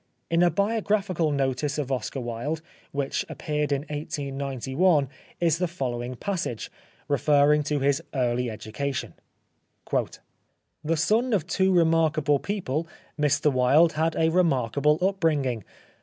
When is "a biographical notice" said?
0.41-1.77